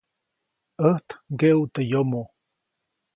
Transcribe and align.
ʼÄjt 0.81 1.07
ŋgeʼuʼt 1.33 1.71
teʼ 1.73 1.87
yomoʼ. 1.91 2.27